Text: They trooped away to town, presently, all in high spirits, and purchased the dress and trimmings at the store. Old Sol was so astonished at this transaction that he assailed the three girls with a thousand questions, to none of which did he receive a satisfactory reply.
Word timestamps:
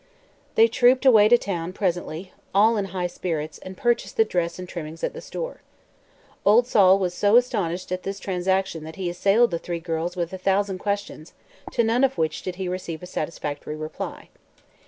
They 0.55 0.67
trooped 0.67 1.05
away 1.05 1.29
to 1.29 1.37
town, 1.37 1.73
presently, 1.73 2.33
all 2.55 2.75
in 2.75 2.85
high 2.85 3.05
spirits, 3.05 3.59
and 3.59 3.77
purchased 3.77 4.17
the 4.17 4.25
dress 4.25 4.57
and 4.57 4.67
trimmings 4.67 5.03
at 5.03 5.13
the 5.13 5.21
store. 5.21 5.61
Old 6.43 6.65
Sol 6.65 6.97
was 6.97 7.13
so 7.13 7.35
astonished 7.37 7.91
at 7.91 8.01
this 8.01 8.19
transaction 8.19 8.83
that 8.83 8.95
he 8.95 9.11
assailed 9.11 9.51
the 9.51 9.59
three 9.59 9.79
girls 9.79 10.15
with 10.15 10.33
a 10.33 10.39
thousand 10.39 10.79
questions, 10.79 11.33
to 11.73 11.83
none 11.83 12.03
of 12.03 12.17
which 12.17 12.41
did 12.41 12.55
he 12.55 12.67
receive 12.67 13.03
a 13.03 13.05
satisfactory 13.05 13.75
reply. 13.75 14.29